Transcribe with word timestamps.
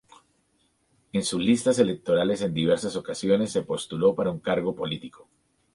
En 1.13 1.23
sus 1.23 1.39
listas 1.39 1.77
electorales 1.77 2.41
en 2.41 2.55
diversas 2.55 2.95
ocasiones 2.95 3.51
se 3.51 3.61
postuló 3.61 4.15
para 4.15 4.31
un 4.31 4.39
cargo 4.39 4.73
político. 4.75 5.29